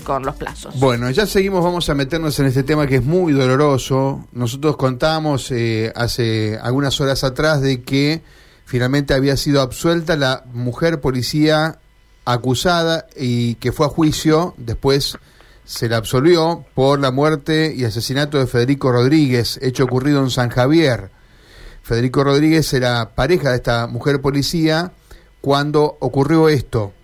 [0.00, 0.80] con los plazos.
[0.80, 4.26] Bueno, ya seguimos, vamos a meternos en este tema que es muy doloroso.
[4.32, 8.22] Nosotros contamos eh, hace algunas horas atrás de que
[8.64, 11.78] finalmente había sido absuelta la mujer policía
[12.24, 15.18] acusada y que fue a juicio, después
[15.66, 20.48] se la absolvió por la muerte y asesinato de Federico Rodríguez, hecho ocurrido en San
[20.48, 21.10] Javier.
[21.82, 24.92] Federico Rodríguez era pareja de esta mujer policía
[25.42, 26.94] cuando ocurrió esto.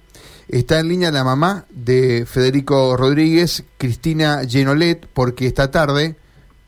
[0.49, 6.17] Está en línea la mamá de Federico Rodríguez, Cristina Genolet, porque esta tarde,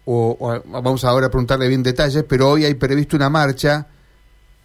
[0.05, 3.87] o, vamos ahora a preguntarle bien detalles, pero hoy hay previsto una marcha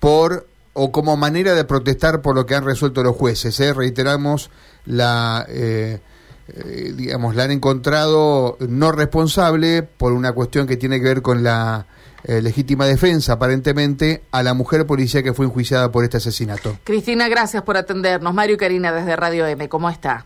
[0.01, 3.57] por o como manera de protestar por lo que han resuelto los jueces.
[3.61, 3.73] ¿eh?
[3.73, 4.49] Reiteramos
[4.85, 6.01] la eh,
[6.47, 11.43] eh, digamos la han encontrado no responsable por una cuestión que tiene que ver con
[11.43, 11.87] la
[12.23, 16.77] eh, legítima defensa, aparentemente, a la mujer policía que fue enjuiciada por este asesinato.
[16.83, 18.33] Cristina, gracias por atendernos.
[18.33, 20.25] Mario y Karina desde Radio M, ¿cómo está?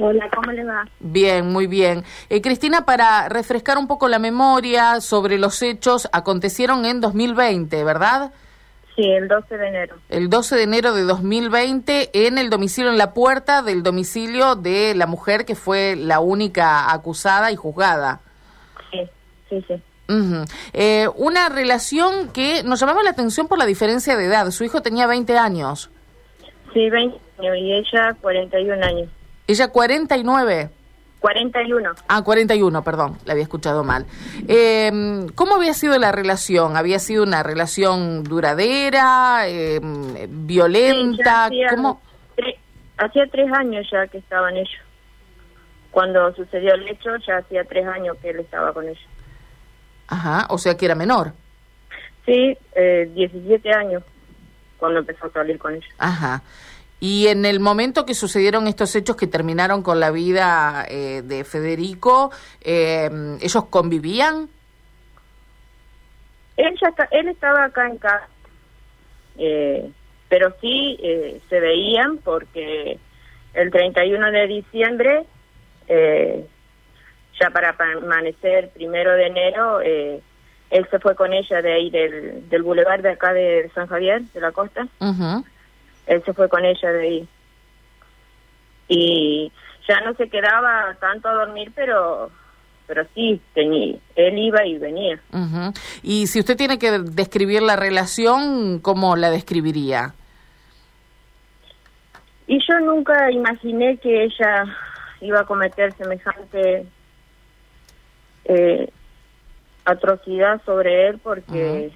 [0.00, 0.84] Hola, ¿cómo le va?
[0.98, 2.02] Bien, muy bien.
[2.28, 8.32] Eh, Cristina, para refrescar un poco la memoria sobre los hechos, acontecieron en 2020, ¿verdad?
[8.98, 9.96] Sí, el 12 de enero.
[10.08, 14.94] El 12 de enero de 2020 en el domicilio, en la puerta del domicilio de
[14.96, 18.20] la mujer que fue la única acusada y juzgada.
[18.90, 19.08] Sí,
[19.48, 19.82] sí, sí
[20.72, 24.50] eh, una relación que nos llamaba la atención por la diferencia de edad.
[24.50, 25.90] Su hijo tenía 20 años.
[26.72, 29.08] Sí, 20 años y ella 41 años.
[29.46, 30.70] ¿Ella 49?
[31.20, 31.90] 41.
[32.08, 34.06] Ah, 41, perdón, la había escuchado mal.
[34.46, 36.76] Eh, ¿Cómo había sido la relación?
[36.76, 39.80] ¿Había sido una relación duradera, eh,
[40.28, 41.46] violenta?
[41.46, 42.00] hacía, ¿Cómo?
[42.98, 44.80] hacía tres años ya que estaban ellos.
[45.90, 49.02] Cuando sucedió el hecho, ya hacía tres años que él estaba con ellos.
[50.06, 51.32] Ajá, o sea que era menor.
[52.24, 54.02] Sí, eh, 17 años
[54.78, 55.86] cuando empezó a salir con ella.
[55.98, 56.42] Ajá.
[57.00, 61.44] Y en el momento que sucedieron estos hechos que terminaron con la vida eh, de
[61.44, 63.08] Federico, eh,
[63.40, 64.48] ¿ellos convivían?
[66.56, 66.74] Él,
[67.12, 68.28] él estaba acá en casa,
[69.38, 69.90] eh,
[70.28, 72.98] pero sí eh, se veían porque
[73.54, 75.24] el 31 de diciembre
[75.88, 76.46] eh,
[77.40, 80.20] ya para amanecer primero de enero, eh,
[80.70, 84.22] él se fue con ella de ahí del, del bulevar de acá de San Javier,
[84.22, 84.86] de la costa.
[86.08, 87.28] Él se fue con ella de ahí.
[88.88, 89.52] Y
[89.86, 92.30] ya no se quedaba tanto a dormir, pero
[92.88, 95.20] pero sí, tenía, él iba y venía.
[96.02, 100.14] Y si usted tiene que describir la relación, ¿cómo la describiría?
[102.46, 104.64] Y yo nunca imaginé que ella
[105.20, 106.86] iba a cometer semejante
[108.46, 108.90] eh,
[109.84, 111.92] atrocidad sobre él porque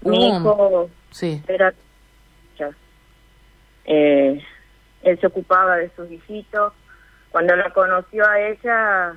[0.00, 1.40] mi hijo sí.
[1.46, 1.72] era
[3.84, 4.42] eh,
[5.02, 6.72] él se ocupaba de sus hijitos.
[7.30, 9.14] Cuando la conoció a ella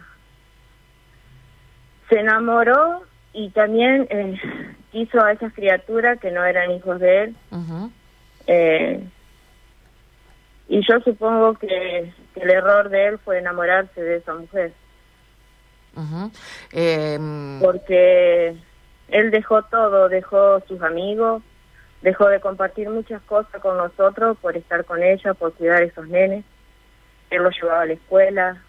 [2.10, 4.40] se enamoró y también eh,
[4.92, 7.36] quiso a esas criaturas que no eran hijos de él.
[8.48, 9.04] Eh,
[10.70, 14.74] y yo supongo que el error de él fue enamorarse de esa mujer.
[16.72, 18.56] Em, Porque
[19.08, 21.42] él dejó todo, dejó sus amigos,
[22.02, 26.08] dejó de compartir muchas cosas con nosotros por estar con ella, por cuidar a esos
[26.08, 26.46] nenes.
[27.30, 28.64] Él los llevaba a la escuela,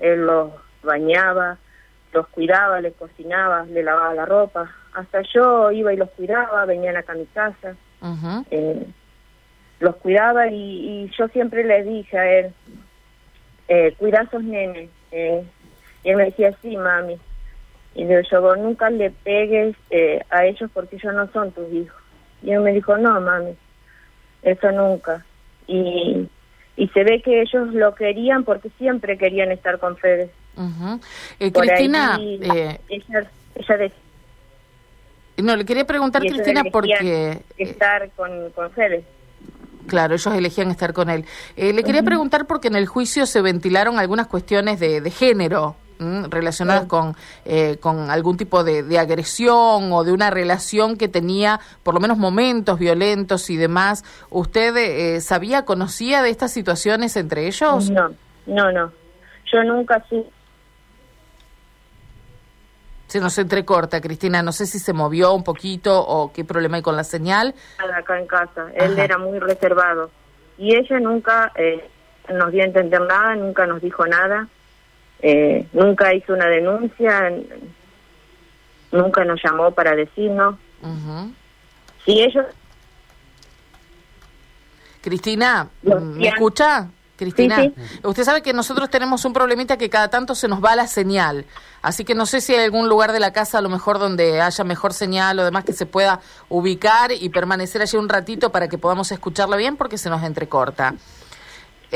[0.00, 0.52] él los
[0.82, 1.58] bañaba,
[2.12, 4.70] los cuidaba, les cocinaba, le lavaba la ropa.
[4.92, 7.76] Hasta yo iba y los cuidaba, venían acá a mi casa.
[8.50, 8.86] Eh,
[9.80, 12.52] los cuidaba y, yo siempre le dije a él,
[13.68, 15.44] eh, cuida a esos nenes, eh,
[16.02, 17.18] y él me decía, sí, mami.
[17.94, 22.03] Y yo, yo nunca le pegues eh, a ellos porque ellos no son tus hijos.
[22.44, 23.54] Y él me dijo, no, mami,
[24.42, 25.24] eso nunca.
[25.66, 26.28] Y,
[26.76, 30.30] y se ve que ellos lo querían porque siempre querían estar con Fede.
[31.40, 33.92] Eh, Cristina, eh, ella, ella
[35.38, 37.40] no, le quería preguntar, Cristina, porque...
[37.58, 39.04] Estar con, con Fede.
[39.88, 41.24] Claro, ellos elegían estar con él.
[41.56, 46.86] le quería preguntar porque en el juicio se ventilaron algunas cuestiones de, de género relacionadas
[46.86, 47.14] con,
[47.44, 52.18] eh, con algún tipo de, agresión o de una relación que tenía por lo menos
[52.18, 54.04] momentos violentos y demás.
[54.30, 57.90] ¿Usted eh, sabía, conocía de estas situaciones entre ellos?
[57.90, 58.10] No,
[58.46, 58.92] no, no.
[59.52, 60.24] Yo nunca sí.
[63.06, 64.42] Se nos entrecorta, Cristina.
[64.42, 67.54] No sé si se movió un poquito o qué problema hay con la señal.
[67.78, 68.70] Acá en casa.
[68.74, 70.10] Él era muy reservado.
[70.58, 71.88] Y ella nunca eh,
[72.32, 74.48] nos dio a entender nada, nunca nos dijo nada.
[75.20, 77.32] Eh, nunca hizo una denuncia,
[78.92, 80.56] nunca nos llamó para decirnos.
[82.04, 82.46] Si ellos...
[85.00, 86.88] Cristina, ¿me escucha?
[87.16, 87.70] Cristina,
[88.02, 91.44] usted sabe que nosotros tenemos un problemita que cada tanto se nos va la señal,
[91.80, 94.40] así que no sé si hay algún lugar de la casa a lo mejor donde
[94.40, 98.66] haya mejor señal o demás que se pueda ubicar y permanecer allí un ratito para
[98.66, 100.94] que podamos escucharla bien porque se nos entrecorta.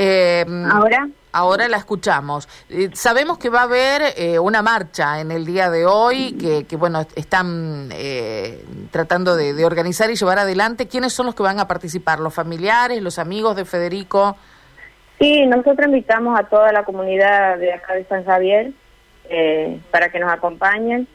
[0.01, 1.09] Eh, ¿Ahora?
[1.33, 2.49] Ahora la escuchamos.
[2.71, 6.37] Eh, sabemos que va a haber eh, una marcha en el día de hoy
[6.69, 10.87] que, bueno, están eh, tratando de, de, organizar y llevar adelante.
[10.87, 12.21] ¿Quiénes son los que van a participar?
[12.21, 14.37] ¿Los familiares, los amigos de Federico?
[15.19, 18.71] Sí, nosotros invitamos a toda la comunidad de acá de San Javier
[19.29, 21.09] eh, para que nos acompañen.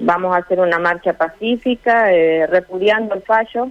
[0.00, 3.68] Vamos a hacer una marcha pacífica, eh, repudiando el fallo,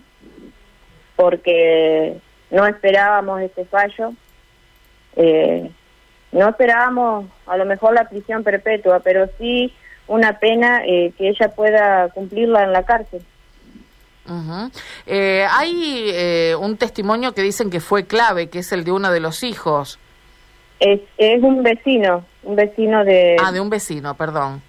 [1.15, 4.13] porque no esperábamos este fallo.
[6.31, 9.73] no esperábamos a lo mejor la prisión perpetua, pero sí
[10.07, 13.21] una pena que ella pueda cumplirla en la cárcel.
[15.05, 19.11] Eh, hay eh, un testimonio que dicen que fue clave, que es el de uno
[19.11, 19.99] de los hijos.
[20.79, 23.37] Es, es un vecino, un vecino de...
[23.41, 24.61] Ah, de un vecino, perdón.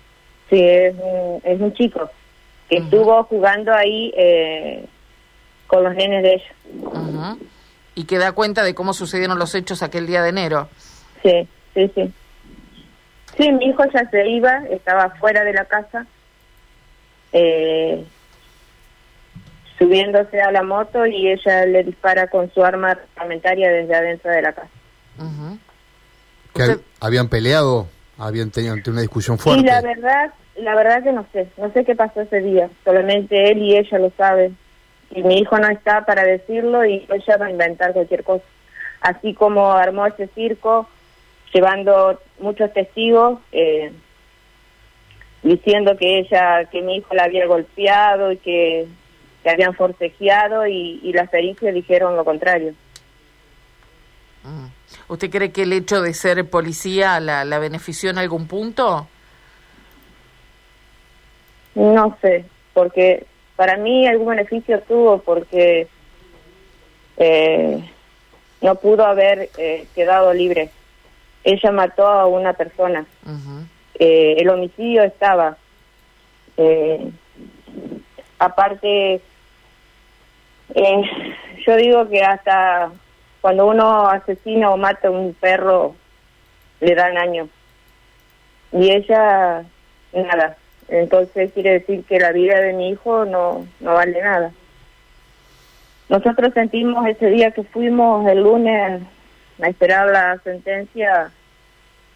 [0.51, 2.11] Sí, es un, es un chico
[2.69, 4.85] que estuvo jugando ahí eh,
[5.67, 7.39] con los nenes de ellos.
[7.97, 10.69] Y que da cuenta de cómo sucedieron los hechos aquel día de enero.
[11.23, 12.13] Sí, sí, sí.
[13.37, 16.07] Sí, mi hijo ya se iba, estaba fuera de la casa.
[17.33, 18.05] Eh,
[19.79, 24.43] subiéndose a la moto y ella le dispara con su arma reglamentaria desde adentro de
[24.43, 24.69] la casa.
[27.01, 27.89] ¿Habían peleado?
[28.19, 29.61] ¿Habían tenido una discusión fuerte?
[29.61, 33.51] Sí, la verdad, la verdad que no sé, no sé qué pasó ese día, solamente
[33.51, 34.57] él y ella lo saben.
[35.11, 38.45] Y mi hijo no está para decirlo y ella va a inventar cualquier cosa.
[39.01, 40.89] Así como armó ese circo,
[41.53, 43.93] llevando muchos testigos, eh,
[45.43, 48.89] diciendo que ella, que mi hijo la había golpeado y que
[49.47, 52.75] que habían forcejeado y, y las pericias dijeron lo contrario.
[54.43, 54.67] Mm.
[55.07, 59.07] ¿Usted cree que el hecho de ser policía la, la benefició en algún punto?
[61.77, 62.45] No sé,
[62.75, 63.25] porque
[63.57, 65.89] para mí algún beneficio tuvo porque
[67.17, 67.83] eh,
[68.61, 70.71] no pudo haber eh, quedado libre.
[71.45, 73.07] Ella mató a una persona.
[73.99, 75.57] eh, el homicidio estaba.
[76.57, 77.11] Eh,
[78.39, 79.21] aparte,
[80.75, 81.03] eh,
[81.67, 82.91] yo digo que hasta
[83.41, 85.95] cuando uno asesina o mata a un perro,
[86.81, 87.49] le dan año.
[88.73, 89.65] Y ella,
[90.13, 90.57] nada.
[90.89, 94.53] Entonces quiere decir que la vida de mi hijo no, no vale nada.
[96.09, 99.03] Nosotros sentimos ese día que fuimos el lunes
[99.61, 101.31] a esperar la sentencia,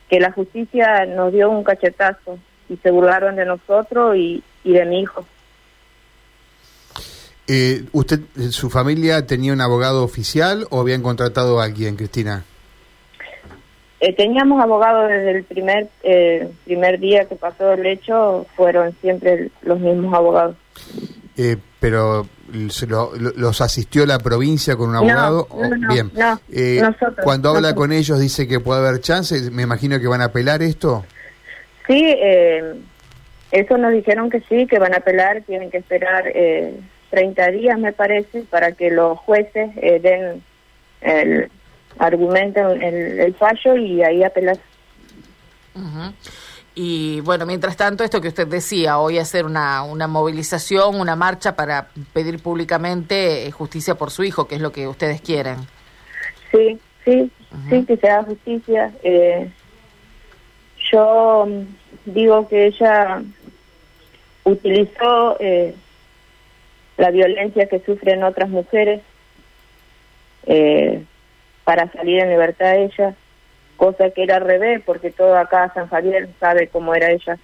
[0.08, 2.38] que la justicia nos dio un cachetazo
[2.68, 5.24] y se burlaron de nosotros y, y de mi hijo.
[7.48, 8.20] Eh, ¿Usted,
[8.50, 12.44] su familia tenía un abogado oficial o habían contratado a alguien, Cristina?
[14.00, 19.50] Eh, teníamos abogados desde el primer eh, primer día que pasó el hecho, fueron siempre
[19.62, 20.56] los mismos abogados.
[21.36, 22.26] Eh, pero
[22.70, 25.48] se los asistió la provincia con un abogado.
[25.50, 26.10] No, no, Bien.
[26.82, 29.50] nosotros, cuando habla con ellos dice que puede haber chances.
[29.50, 31.04] Me imagino que van a apelar esto.
[31.86, 32.16] Sí,
[33.50, 36.24] eso nos dijeron que sí, que van a apelar, tienen que esperar
[37.10, 40.42] 30 días, me parece, para que los jueces eh, den
[41.00, 41.50] el
[41.98, 44.58] argumento, el, fallo y ahí apelar.
[46.74, 51.56] Y bueno, mientras tanto, esto que usted decía, hoy hacer una, una movilización, una marcha
[51.56, 55.56] para pedir públicamente eh, justicia por su hijo, que es lo que ustedes quieren.
[56.50, 57.30] Sí, sí,
[57.68, 58.92] sí, que se haga justicia.
[59.02, 59.50] Eh,
[60.92, 63.22] yo mm, digo que ella
[64.44, 65.74] utilizó eh,
[66.96, 69.02] la violencia que sufren otras mujeres
[70.46, 71.04] eh,
[71.70, 73.14] para salir en libertad de ella,
[73.76, 77.38] cosa que era al revés, porque todo acá San Javier sabe cómo era ella.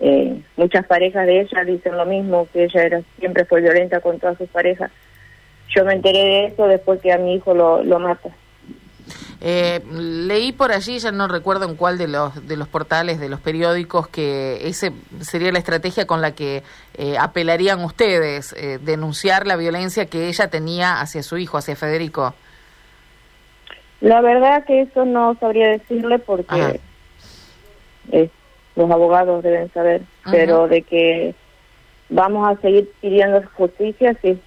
[0.00, 4.20] Eh, muchas parejas de ella dicen lo mismo, que ella era siempre fue violenta con
[4.20, 4.90] todas sus parejas.
[5.74, 8.28] Yo me enteré de eso después que a mi hijo lo, lo mata.
[9.40, 13.30] Eh, leí por allí, ya no recuerdo en cuál de los, de los portales, de
[13.30, 14.92] los periódicos, que ese
[15.22, 16.62] sería la estrategia con la que
[16.98, 22.34] eh, apelarían ustedes, eh, denunciar la violencia que ella tenía hacia su hijo, hacia Federico.
[24.00, 26.80] La verdad que eso no sabría decirle porque
[28.76, 31.34] los abogados deben saber, pero de que
[32.08, 34.38] vamos a seguir pidiendo justicia, sí.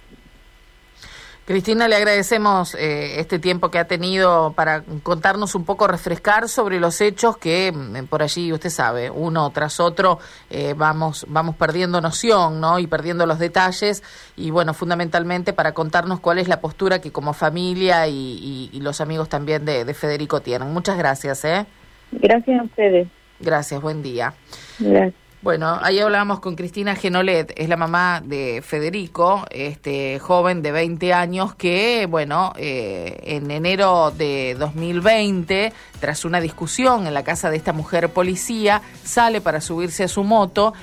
[1.48, 6.78] Cristina, le agradecemos eh, este tiempo que ha tenido para contarnos un poco, refrescar sobre
[6.78, 10.18] los hechos que mm, por allí, usted sabe, uno tras otro
[10.50, 12.78] eh, vamos, vamos perdiendo noción ¿no?
[12.78, 14.02] y perdiendo los detalles
[14.36, 19.30] y bueno, fundamentalmente para contarnos cuál es la postura que como familia y, los amigos
[19.30, 20.70] también de, de, Federico tienen.
[20.70, 21.46] Muchas gracias.
[21.46, 21.64] ¿eh?
[22.12, 23.08] Gracias a ustedes.
[23.40, 24.34] Gracias, buen día.
[24.78, 25.27] Gracias.
[25.40, 31.14] Bueno, ahí hablábamos con Cristina Genolet, es la mamá de Federico, este joven de 20
[31.14, 37.56] años que, bueno, eh, en enero de 2020, tras una discusión en la casa de
[37.56, 40.74] esta mujer policía, sale para subirse a su moto